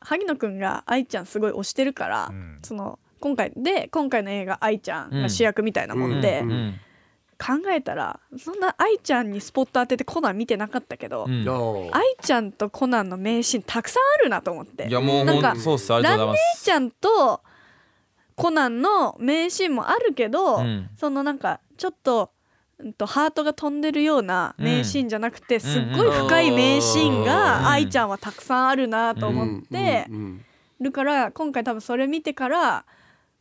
[0.00, 2.58] 萩野くんが愛ちゃんすごい推してるから、うん。
[2.62, 6.80] その今回で今回の映画愛ちゃんが主役みたいなもんで、ううん。
[7.38, 11.26] 考えたらそんな愛ちゃんにスポット当ててコナン見てなかったけど、
[11.92, 14.88] 愛ちゃんとコナンの名シーンたくさんあるなと思って。
[14.88, 15.92] いやもうなんかほんそうっす。
[15.92, 17.40] ありがとうございま愛すちゃんと
[18.36, 20.90] コナンの名シーンもあるけど、うん。
[20.96, 22.30] そのなんかちょっと,、
[22.78, 27.24] うん、とハートが飛んでるような名シーンじゃなくて、すっごい深い名シーンうん。
[27.24, 30.06] が愛ちゃんはたくさんあるなと思って、
[30.80, 32.84] るから今回多分それ見てから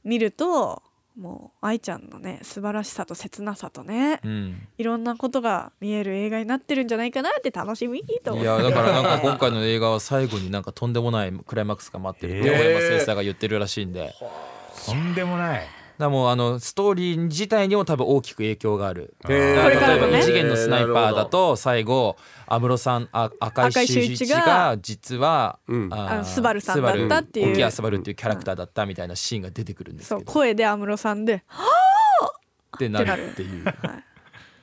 [0.04, 0.84] 見ると
[1.19, 4.67] もう愛ちゃんのね素晴らしさと切なさとねうん。
[4.77, 8.43] いろんなことが見える映画になってるんじゃないかなって楽しみと思って。
[8.43, 14.15] いやだからなんか今回の映画は最後になんかとんでもないクライマックスが待ってるってえー小山先生が言ってるらしいんで、だか
[14.86, 15.67] とんでもない。
[16.02, 19.15] らもうあのストーリー自体にも多分大きく影響がある。
[19.30, 19.56] へー。
[19.56, 20.17] だから例えばこれからのね。
[20.20, 22.17] 二次元のスナイパーだと最後
[22.48, 25.89] 安室さんあ赤石修一が実はうん。
[25.94, 27.52] あのスバルさんだったっていう。
[27.52, 30.32] 沖谷スバルっていうキャラクターだったみたいなシーンが出てくるんですけど。
[30.32, 31.44] 声で安室さんで
[32.76, 33.65] ってなるっていう。
[33.65, 33.76] はい。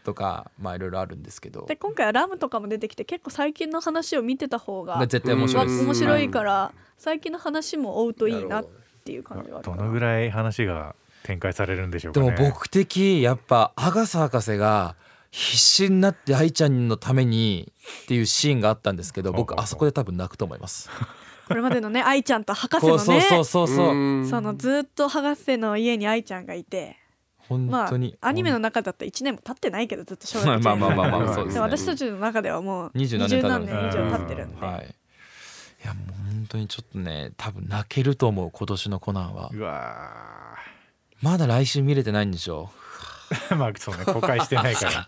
[0.04, 1.66] とかまあいろいろあるんですけど。
[1.66, 5.66] で今回はラムとかも出てきて結構最近の話を見てた方が絶対面白い。
[5.66, 8.62] 面白いから最近の話も追うといいな。
[8.62, 14.96] っていう感じはどのぐらい話が展開されるんでしょうかねでも僕的やっぱアガサ博士が
[15.30, 17.72] 必死になって愛ちゃんのために
[18.04, 20.88] っていうシーンがあったんですけど僕あそこで多分泣くと思います。
[21.48, 26.96] これまでのね愛ちゃんと博士このねうそうそうそうそううんそのずっと博士の家に愛ちゃんがいて
[27.36, 31.60] 本まあ当にアニメの中だったら1年も経ってないけどずっと小学まあ校まあまあまあまあそうですね。
[31.60, 34.94] 私たちの中ではもう20 20何年何年以上経ってるんで、はい。
[35.84, 39.50] いやもう本当にちょっとね多分泣けると思う今年のコナンは。
[39.52, 40.56] うわ
[41.20, 42.70] まだ来週見れてないんでしょ？
[43.50, 45.06] ー まあそうね公開してないから。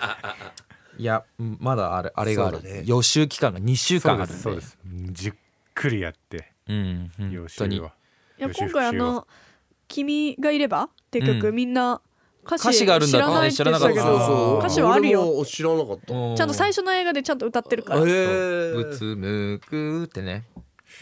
[0.99, 2.83] いやうんまだあれあれがある、ね。
[2.85, 4.43] 予習期間が2週間あるんで。
[4.43, 5.13] そうですそうです。
[5.13, 5.33] じっ
[5.75, 6.53] くりやって。
[6.69, 7.93] うん本予習当には。
[8.39, 9.27] いや今回あの
[9.89, 11.55] 「君がいれば」って曲、うん。
[11.55, 12.01] みんな
[12.45, 14.05] 歌詞歌詞があるんだって知らなかった。
[14.05, 15.45] ど歌詞はあるよ。
[15.45, 16.15] 知らなかった。
[16.15, 18.01] うんちゃんと最初の映画でちゃんと歌ってるから。
[18.01, 20.45] へうえつむくってね。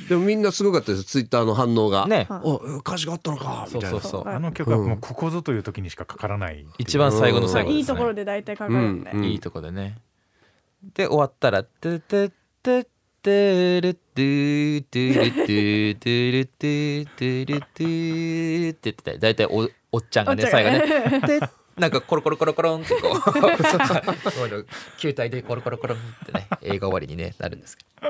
[0.09, 1.05] でもみんなすごかったです。
[1.05, 2.07] ツイッターの反応が。
[2.07, 2.29] ね。
[2.81, 3.67] 歌詞があったのか。
[3.73, 3.91] みたいな。
[3.91, 4.25] そうそうそう。
[4.25, 6.67] はいあの曲はもうここぞという時にしかかからない。
[6.79, 7.79] 一番最後のまあ最後ですね。
[7.79, 9.25] いいところで大体かかるんで、うん。
[9.25, 9.99] いいとこでね。
[10.95, 12.87] で終わったら「トゥトゥトゥ
[13.21, 21.11] トゥルトゥトゥルトゥトゥルトゥトゥルトゥって言ってた大体おおっちゃんがね最後ね。
[21.11, 21.41] ね で
[21.77, 24.67] なんかコロコロコロコロンってこう。
[24.99, 28.09] 球体でコロコロコロンってね映画終わりにねなるんですけど。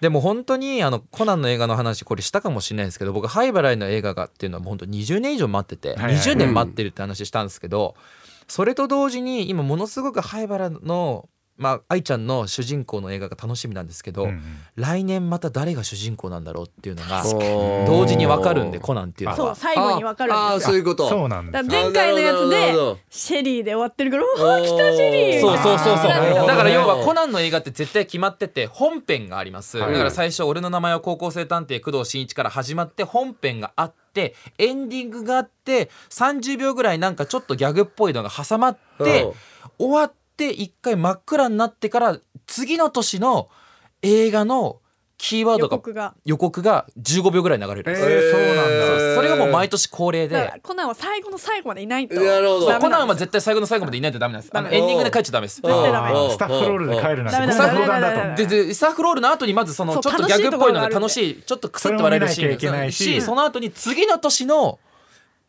[0.00, 6.14] でも本当にあのコナンの映画の話これしたかもしれないですけど僕灰原の映画がっていうのは本当20年以上待ってて、はいはい。
[6.16, 7.94] 20年待ってるって話したんですけど、
[8.48, 14.42] それと同時に今ものすごく灰原のまあ愛ちゃんの主人公の映画が楽しみなんですけど、うんうん。
[14.74, 17.22] 来年また誰が主人公なんだろうっていうのが
[17.86, 19.54] 同時に分かるんでコナンっていうのそうは。
[19.54, 20.68] 最後に分かるああんですよ。
[20.70, 21.08] そういうこと。
[21.08, 26.08] そうなん前回のやつでシェリーで終わってるから「うわ来たシェリー!」そうそうそうそう。
[26.46, 29.92] だから要はコナンの映画って絶対決まってて本編があります、はい。
[29.92, 39.32] だから最初「俺の名前は高校生探偵工藤新一」から始まって本編があってエンディングがあって30秒ぐらいなんかちょっとギャグっぽいのが挟まってうん。
[39.78, 43.48] 終わって一回真っ暗になってから次の年の
[44.02, 44.80] 映画の
[45.16, 46.14] キーワードが予告が。
[46.24, 47.80] 予告が15秒ぐらい流れる。
[47.82, 49.14] んですよ、えーそうなんだ。
[49.14, 50.52] それがもう毎年恒例で。
[50.62, 52.78] コナンは最後の最後までいないとなるほど。
[52.78, 54.50] コナンは絶対最後の最後までいないとダメなんです。
[54.54, 55.62] あのエンディングで帰っちゃダメです。
[55.62, 56.12] 絶対ダメ。
[56.12, 57.64] うんスタッフロールで帰るなんてスタ
[58.88, 64.78] ッフロールの後にまずそのちょっとギャグっぽいのが楽楽ししいちょっとクスッと笑えるシーンそれを見なきゃいけないししその後に次の年の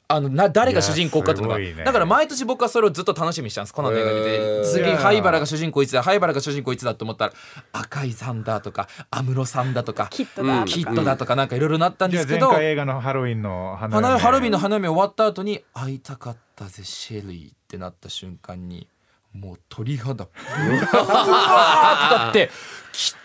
[0.08, 1.74] あのな誰が主人公かっていうのがね。
[1.84, 3.74] だから毎年僕はそれをずっと楽しみにしたんです。
[3.74, 4.64] コナンの映画見へてー。
[4.66, 6.04] 次灰原が主人公いつだ？
[6.04, 7.34] 灰原が主人公いつだと思ったら
[7.74, 10.72] 赤井さんだとか安室さんだとかキットだとか。
[10.72, 18.88] キットだとかなんかいろいろなったんですけど回映画のハロウィンの花花嫁ハロウィンの花嫁終わった後に会いたかったぜシェリーってなった瞬間に
[19.34, 22.50] もう鳥肌ブワーってだって
[22.94, 23.20] きっ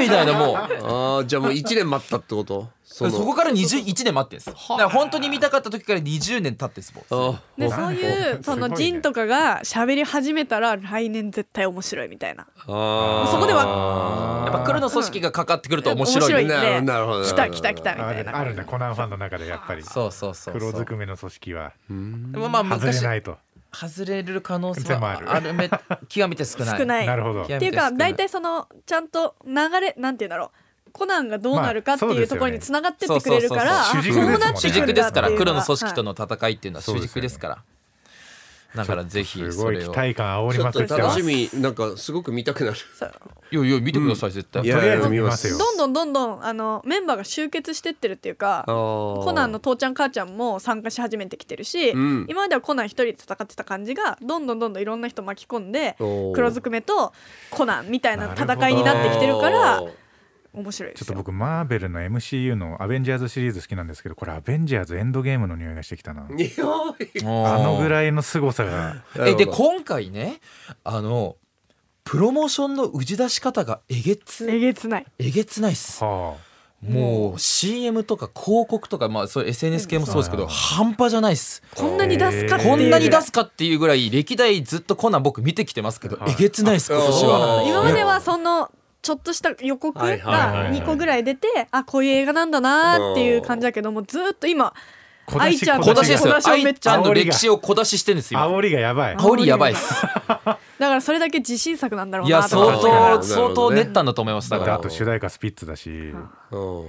[0.00, 0.56] みたいなもう。
[0.56, 2.68] ああじゃあもう一年待ったってこと？
[2.84, 3.10] その。
[3.10, 7.34] そこから21年待ってんですだから本当に見たかった時から20年経ってんですもん。
[7.34, 12.46] あでそういうそのジンとかが喋り始めたら来年絶対面白いみたいな。
[12.66, 17.24] あそこではやっぱ黒の組織がかかってくると面白い,、面白いなるほどなるほど。
[17.24, 18.36] 来た来た来たみあたいな。
[18.38, 19.82] あるんだコナンファンの中でやっぱり。
[19.82, 20.54] そうそうそうそう。
[20.54, 21.94] 黒ずくめの組織はで
[22.38, 23.38] もまあ外れ昔ないと
[23.74, 25.54] 外れる可能性はある。
[25.54, 25.70] め
[26.08, 26.78] 極めて少ない。
[26.78, 27.06] 少ない。
[27.06, 27.42] なるほど。
[27.42, 30.90] っていうか大体そのちゃんと流れなんて言うんだろう。
[30.92, 35.30] コナンがどうなるかっていうところにつながってってくれるから主主軸ですから。
[35.30, 37.64] 黒の組織との戦いっていうのは主軸ですから
[38.74, 39.94] だからぜひすごい期それを。
[39.94, 42.76] 待感煽りちょっとまくってます楽しみなんかすごい見たくなる。
[43.50, 44.62] いやいや見てください絶対。
[44.62, 45.58] とりあえず見ますよ。
[45.58, 52.26] どんどんどんどんあのメンバーが集結してってるっていうかココナンの父ちゃん母ちゃんも参加し始めてきてるし、うん。
[52.28, 55.96] 今まではコナン一人で戦ってた感じがどんどんどんどんいろんな人巻き込んで
[56.34, 57.12] 黒ずくめと
[57.50, 59.84] コナンみたいな戦いになってきてるから
[60.54, 61.06] 面白いですよ。
[61.06, 66.26] ちょっと僕マーベルの MCU のアベンジャーズシリーズ好きなんですけどこれアベンジャーズエンドゲームの匂いがしてきたな。
[66.30, 66.52] 匂い。
[67.24, 69.02] あのぐいらいの凄さが。
[69.18, 70.40] えで今回ね
[70.84, 71.36] あの
[72.04, 75.06] プロモーションの打ち出し方がえげつえげつない。
[75.18, 76.04] えげつないっす。
[76.04, 76.36] は
[76.82, 80.48] もう CM とか広告とかまあそう SNS 系もそうですけどうん。
[80.48, 81.62] 半端じゃないっす。
[81.74, 82.70] こんなに出すかっていう。
[82.70, 86.32] こんなに出すすかっていうぐらい歴代ずっとコナン僕見てきてますけどはい。
[86.32, 87.62] えげつないっす今年は。
[87.66, 88.70] 今まではその
[89.02, 90.14] ちょっとした予告がは
[90.70, 94.72] い2個ぐらい出てあこういう映画なんだなっていう感じだけどもずっと今
[95.26, 96.26] 小愛ちゃん小出しです。
[96.26, 99.16] よ小出しをめっちゃ愛ちゃんの歴史を小出ししてるんですよ煽りがやばい。
[99.16, 100.02] 煽りやばいっす。
[100.02, 104.50] だからそれだけ自信作なんだろういやなと思相当相当練ったんだと思います。
[104.50, 104.78] だから。
[104.78, 105.90] と主題歌スピッツだし。
[105.90, 106.86] うん。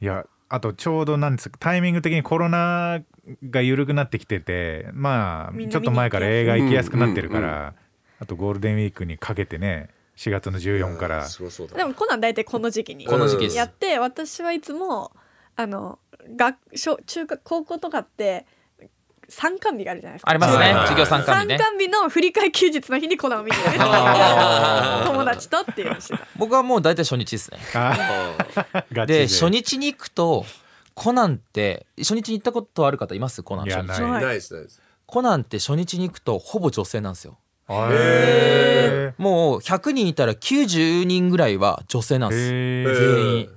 [0.00, 3.00] いやあとちょうどなんですかタイミング的にコロナ
[3.50, 7.74] が緩くなってきててまあちょっと前から映画行きやすくなってるかうんうんら
[8.20, 11.28] あとゴールデンウィークにかけてね4月の14から。
[11.76, 15.12] でもコナン大体この時期にこの時期ですやって私はいつも
[15.54, 16.00] あの
[16.36, 18.44] 学小中学高校とかって
[19.28, 20.30] 参観日があるじゃないですか。
[20.30, 20.58] ありますね。
[20.58, 21.58] はいはい授業参観日ね。
[21.58, 23.62] 参観日の振り替え休日の日にコナンを見に行
[25.06, 26.26] 友達とっていうのをしてた。
[26.36, 27.58] 僕はもう大体初日ですね。
[28.90, 29.06] で。
[29.06, 30.44] で初日に行くと
[30.94, 33.44] コナンって初日に行ったことある方います？
[33.44, 34.82] コナンいですないです。
[35.06, 37.38] コナンって初日に行くとほぼ女性なんですよ
[37.70, 42.50] へもう100人いたら90人ぐらいは女性なんです。
[42.52, 43.50] え全員。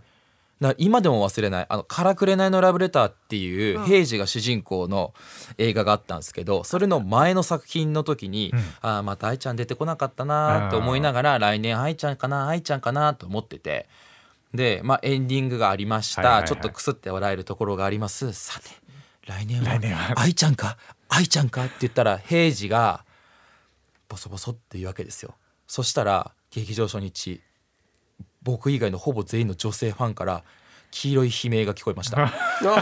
[0.78, 3.86] 今でも忘れない「あのからくれないのラブレター」っていううん。
[3.86, 5.14] 平次が主人公の
[5.58, 8.60] 映画があったんですけどそれの前の作品の時に、うん。
[8.82, 13.88] ああまた愛ちゃん出てこなかったなって思いながら来年愛ちゃんかな愛ちゃんかなと思ってて。
[14.54, 18.34] で、まあ、エンディングがありました、ちょっとくすって笑えるところがあります。
[18.34, 18.70] さて
[19.26, 20.14] 来年は来年は。
[20.20, 23.06] 愛ちゃんか愛ちゃんかって言ったら平次が
[24.12, 25.36] ボソボソって言うわけですよ。
[25.68, 27.42] そしたら劇場初日
[28.44, 30.44] 僕以外のほぼ全員の女性ファンから
[30.92, 32.18] 黄色い悲鳴が聞こえました。
[32.18, 32.80] キャー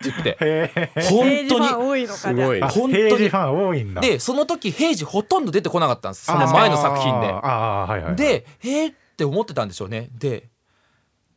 [0.00, 0.90] て言って。
[1.08, 1.68] 本当に。
[1.68, 2.60] 多いのかすごい。
[2.60, 2.94] 本当に。
[2.94, 4.00] 平時ファン多いんだ。
[4.00, 6.24] でその時平次ほとんど出てこなかったんです。
[6.26, 7.28] その前の作品で。
[7.28, 10.08] はいはいでえーって思ってたんでしょうね。
[10.18, 10.48] で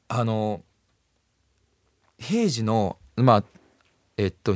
[0.08, 0.64] あの
[2.18, 3.44] 平次のまあ
[4.18, 4.56] えっと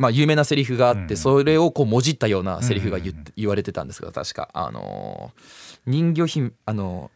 [0.00, 4.48] まあ有名なセリフがあって、うんそれをこうもじったようなセリフが言,、言われてたんですけど確か。
[4.54, 5.32] あの
[5.86, 7.10] 人魚姫あの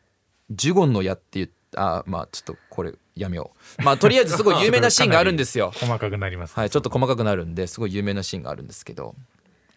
[0.51, 3.83] ジュゴンの矢って言ったあまあちょっとこれやめよう。
[3.83, 5.73] まあとりあえずすごい有名なシーンがあるんですよ。
[5.81, 9.15] 細かくなりますはいちょっと細かくなるんですごい有名なシーンがあるんですけど。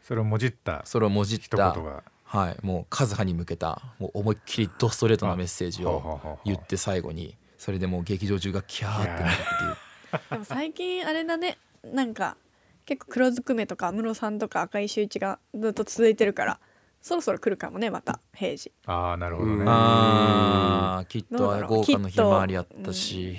[0.04, 0.82] それをもじった。
[0.86, 2.04] それをもじっ一言たが。
[2.26, 10.14] はい、もうカズハに向けたもう思いっきりドストレートなメッセージを言って最後にそれでもう劇場中がキャーってなるって。
[10.14, 11.58] い うでも最近あれだね。
[11.86, 12.36] なんか
[12.88, 16.60] 結構黒ずくめとか安室さんとか赤井秀一がずっと続いてるから
[17.02, 18.72] そろそろ来るかもねまた平時。
[18.86, 19.56] ああなるほどね。
[19.58, 19.66] うん。
[19.68, 23.38] あーきっと豪華のひまわりあったし。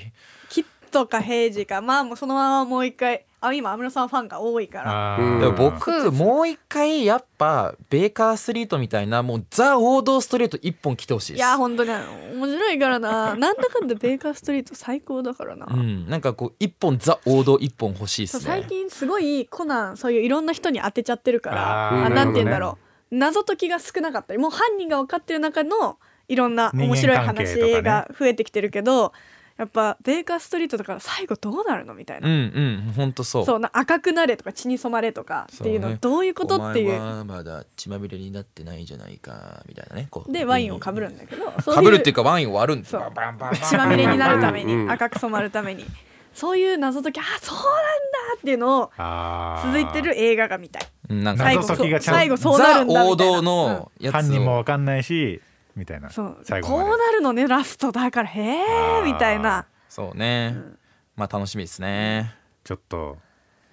[0.51, 0.67] キッ
[0.99, 1.81] トか平時か。
[1.81, 3.25] まあもうそのままもう一回。
[3.41, 5.17] あ今安室さんファンが多いから。
[5.39, 11.41] でも僕もう一回やっぱベーカーストリートみたいなもうザ王道ストレート一本来てほしいいです。
[11.43, 13.35] や本当に面白いからな。
[13.39, 18.43] なんだかんだベーカーストリート最高だからな、うん、なんかこう一本ザ王道一本欲しいですね。
[18.45, 22.07] 最近すごいコナンそういういろんな人に当てちゃってるから。
[22.07, 22.77] あなんて言うんだろ
[23.13, 23.17] う。
[23.17, 29.13] 謎解きが少なかったりもう犯人が分かってる中のいろんな面白い話が増えてきてるけど、
[29.59, 33.45] やっぱベーカーストリートとか最後どうなるのみたいな、うんうんほんとそう。
[33.45, 36.95] そうな赤くなれとか血に染まれとかっていうのどういうことっていう。
[36.95, 40.33] お前はまだ血まみれになってないじゃないかみたいなねこう。
[40.33, 43.01] でワインをかぶるんだけどかぶるっていうかワインを割るんですそう。
[43.01, 43.61] バンバンバンバン。
[43.61, 44.81] 血まみれになるためにうん。
[44.83, 45.85] うん赤く染まるために。
[46.35, 47.75] そういう謎解きあそうなんだ
[48.37, 48.93] っていうのを
[49.65, 50.83] 続いてる映画が見たい。
[51.09, 53.05] うんなんか最後謎解きがちゃんと最後そうなるんだみたいな。
[53.05, 54.19] ザ王道のやつを。
[54.19, 55.41] 犯人もわかんないし
[55.79, 58.29] みたいなそうこうなるのねラストだから。
[58.29, 59.67] へえみたいな。
[59.89, 60.55] そうね、
[61.17, 62.35] まあ楽しみですね。
[62.65, 63.17] ちょっと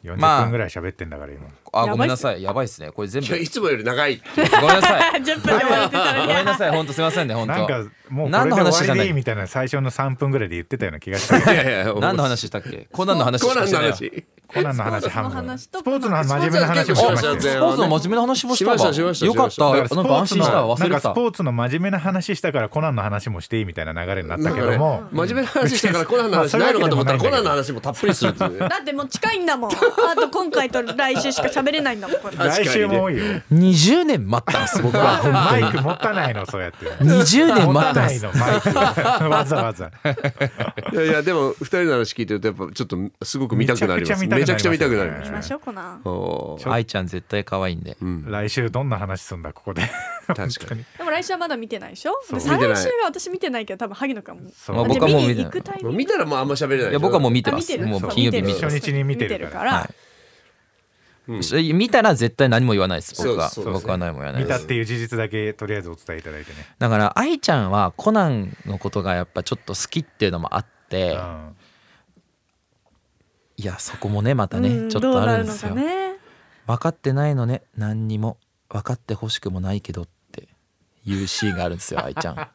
[0.03, 0.41] 40まあ。
[0.43, 1.47] 分ぐらい喋ってんだから今。
[1.47, 2.43] あやばいっすごめんなさい。
[2.43, 2.91] やばいっすね。
[2.91, 3.37] これ全部。
[3.37, 5.21] いつもより長いごめんなさい。
[5.21, 5.91] 10分で終わるって。
[5.91, 6.71] たごらめんなさい。
[6.71, 7.35] 本当すみませんね。
[7.35, 7.77] 本当なんか
[8.09, 11.51] もうこ何の話じゃないりでいいみたいな最初の3分ぐらいで言ってたような気がしたけど。
[11.51, 12.87] いやいや何の話したっけ？
[12.91, 14.25] コナンの話しコナンのかしてないよ話。
[14.47, 17.27] コナンの話半分スポーツの真面目な話もしました。
[17.29, 18.71] よスポーツの真面目な話もした。
[18.71, 19.25] わしましたしました。
[19.25, 19.71] よかった。
[19.71, 20.51] だからなんか安心した
[20.99, 28.59] スポーツの真面目な話したからコナンの話もしていいみたいな流れになったけども、真面目な話したからコナンの話ないのかと思ったらコナンの話もたっぷりするっていうね。
[28.59, 29.71] だってもう近いんだもん。
[29.71, 29.75] あ
[30.15, 33.23] と今回と来週しか喋れないんだもん来週も多いよ。
[33.51, 35.49] 20年待ったんです僕は。
[35.51, 36.85] マイク持たないのそうやって。
[37.03, 38.23] 20年持待ったたんです。
[38.25, 39.29] ないのマイク。
[39.29, 39.91] わざわざ。
[40.93, 44.25] いやいやでも二人の話聞いてるとやっぱちょっとすごく見たくなります。
[44.27, 46.01] めちゃくちゃ見たくなります行きましょうコナン。
[46.71, 47.97] 愛ちゃん絶対可愛いんで。
[48.01, 48.25] うん。
[48.29, 49.83] 来週どんな話すんだここで。
[50.27, 50.83] 確かに。
[50.97, 52.13] でも来週はまだ見てないでしょ？
[52.27, 52.77] 再来見てない。
[52.77, 54.41] 週が私見てないけど多分萩野くんも。
[54.55, 54.75] そう。
[54.75, 55.19] まあ僕はも
[55.89, 57.77] う見たらもうあんま喋れないいや僕はもう見てます。
[57.79, 59.73] もう金曜日見てます見てる初日に見てるから。
[59.73, 59.89] はい
[61.27, 63.15] 見たら絶対何も言わないです。
[63.17, 63.49] 僕は。
[63.49, 63.73] そうそう。
[63.73, 66.67] 僕は何も言わない見たっていう事実だけとりあえずお伝えいただいてね。
[66.77, 71.55] だから愛ちゃんはコナンのことがやっぱちょっと好きっていうのもあっって、うん。
[73.57, 75.69] いやそこもねまたね、うんちょっとあるんですよ。
[75.69, 76.17] かね。
[76.67, 77.63] 分かってないのね。
[77.77, 78.37] 何にも
[78.69, 80.49] 分かってほしくもないけどって
[81.05, 82.49] いうシーンがあるんですよ愛ちゃん。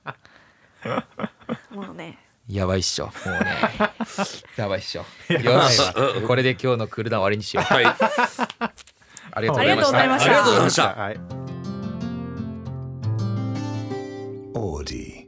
[1.75, 2.19] もうね
[2.51, 3.07] やばいっしょ。
[3.07, 3.57] もうね。
[4.57, 5.05] やばいっしょ。
[5.33, 5.81] よし、
[6.27, 7.65] これで今日のクールダウン終わりにしよう。
[7.65, 7.85] はい。
[9.33, 9.99] ありがとうございました。
[10.01, 10.97] ありがとうございました。
[14.55, 15.20] オーディ。